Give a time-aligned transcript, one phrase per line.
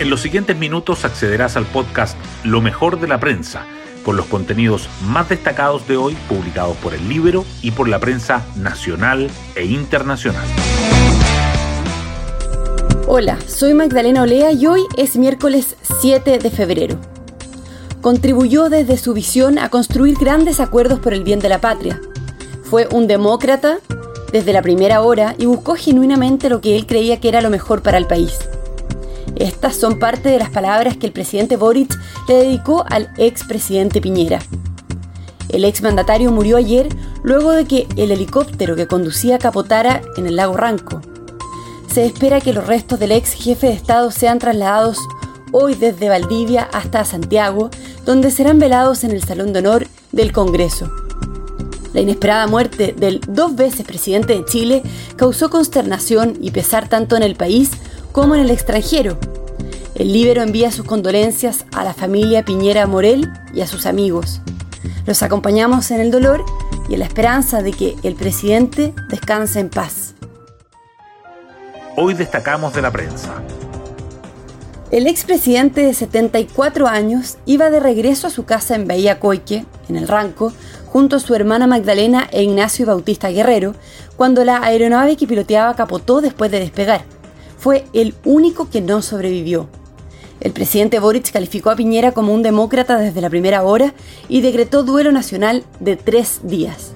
[0.00, 3.66] En los siguientes minutos accederás al podcast Lo mejor de la prensa,
[4.04, 8.46] con los contenidos más destacados de hoy publicados por el libro y por la prensa
[8.54, 10.46] nacional e internacional.
[13.08, 16.96] Hola, soy Magdalena Olea y hoy es miércoles 7 de febrero.
[18.00, 22.00] Contribuyó desde su visión a construir grandes acuerdos por el bien de la patria.
[22.62, 23.78] Fue un demócrata
[24.30, 27.82] desde la primera hora y buscó genuinamente lo que él creía que era lo mejor
[27.82, 28.38] para el país.
[29.38, 31.96] Estas son parte de las palabras que el presidente Boric
[32.28, 34.40] le dedicó al expresidente Piñera.
[35.48, 36.88] El exmandatario murió ayer
[37.22, 41.00] luego de que el helicóptero que conducía capotara en el lago Ranco.
[41.92, 44.98] Se espera que los restos del ex jefe de Estado sean trasladados
[45.52, 47.70] hoy desde Valdivia hasta Santiago,
[48.04, 50.90] donde serán velados en el Salón de Honor del Congreso.
[51.94, 54.82] La inesperada muerte del dos veces presidente de Chile
[55.16, 57.70] causó consternación y pesar tanto en el país
[58.12, 59.18] como en el extranjero.
[59.98, 64.40] El Libero envía sus condolencias a la familia Piñera Morel y a sus amigos.
[65.06, 66.44] Los acompañamos en el dolor
[66.88, 70.14] y en la esperanza de que el presidente descanse en paz.
[71.96, 73.42] Hoy destacamos de la prensa.
[74.92, 79.96] El expresidente de 74 años iba de regreso a su casa en Bahía Coique, en
[79.96, 80.52] el Ranco,
[80.86, 83.74] junto a su hermana Magdalena e Ignacio Bautista Guerrero,
[84.16, 87.02] cuando la aeronave que piloteaba capotó después de despegar
[87.58, 89.68] fue el único que no sobrevivió.
[90.40, 93.92] El presidente Boric calificó a Piñera como un demócrata desde la primera hora
[94.28, 96.92] y decretó duelo nacional de tres días.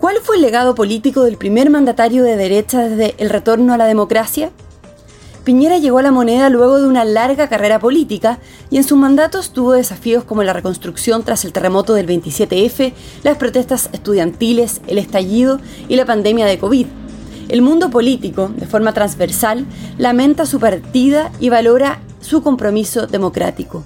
[0.00, 3.86] ¿Cuál fue el legado político del primer mandatario de derecha desde el retorno a la
[3.86, 4.50] democracia?
[5.44, 8.38] Piñera llegó a la moneda luego de una larga carrera política
[8.68, 13.38] y en sus mandatos tuvo desafíos como la reconstrucción tras el terremoto del 27F, las
[13.38, 16.86] protestas estudiantiles, el estallido y la pandemia de COVID
[17.48, 23.84] el mundo político, de forma transversal, lamenta su partida y valora su compromiso democrático.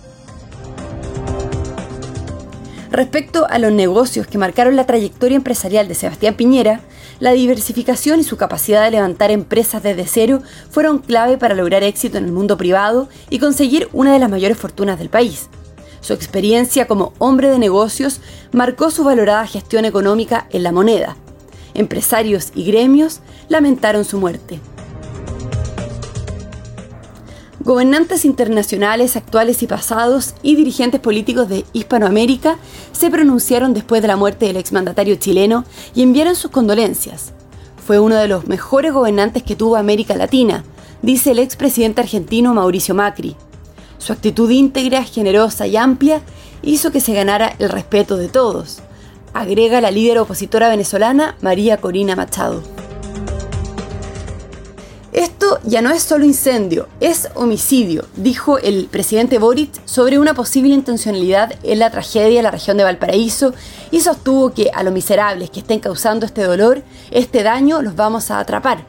[2.90, 6.80] Respecto a los negocios que marcaron la trayectoria empresarial de Sebastián Piñera,
[7.20, 12.18] la diversificación y su capacidad de levantar empresas desde cero fueron clave para lograr éxito
[12.18, 15.48] en el mundo privado y conseguir una de las mayores fortunas del país.
[16.02, 21.16] Su experiencia como hombre de negocios marcó su valorada gestión económica en la moneda,
[21.74, 24.60] empresarios y gremios lamentaron su muerte.
[27.64, 32.58] Gobernantes internacionales actuales y pasados y dirigentes políticos de Hispanoamérica
[32.90, 37.32] se pronunciaron después de la muerte del exmandatario chileno y enviaron sus condolencias.
[37.86, 40.64] Fue uno de los mejores gobernantes que tuvo América Latina,
[41.02, 43.36] dice el expresidente argentino Mauricio Macri.
[43.98, 46.20] Su actitud íntegra, generosa y amplia
[46.62, 48.82] hizo que se ganara el respeto de todos
[49.34, 52.62] agrega la líder opositora venezolana María Corina Machado.
[55.12, 60.72] Esto ya no es solo incendio, es homicidio, dijo el presidente Boric sobre una posible
[60.72, 63.52] intencionalidad en la tragedia en la región de Valparaíso
[63.90, 68.30] y sostuvo que a los miserables que estén causando este dolor, este daño, los vamos
[68.30, 68.86] a atrapar.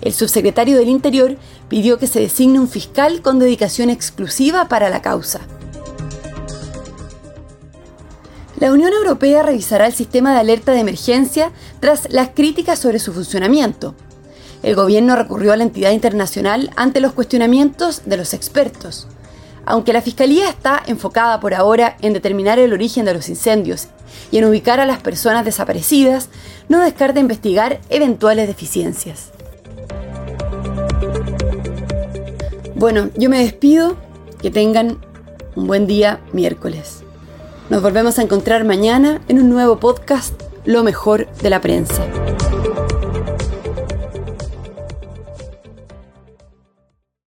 [0.00, 1.36] El subsecretario del Interior
[1.68, 5.40] pidió que se designe un fiscal con dedicación exclusiva para la causa.
[8.60, 13.12] La Unión Europea revisará el sistema de alerta de emergencia tras las críticas sobre su
[13.12, 13.94] funcionamiento.
[14.64, 19.06] El gobierno recurrió a la entidad internacional ante los cuestionamientos de los expertos.
[19.64, 23.86] Aunque la Fiscalía está enfocada por ahora en determinar el origen de los incendios
[24.32, 26.28] y en ubicar a las personas desaparecidas,
[26.68, 29.30] no descarta investigar eventuales deficiencias.
[32.74, 33.96] Bueno, yo me despido.
[34.40, 34.98] Que tengan
[35.56, 37.02] un buen día miércoles.
[37.70, 42.02] Nos volvemos a encontrar mañana en un nuevo podcast, Lo mejor de la prensa.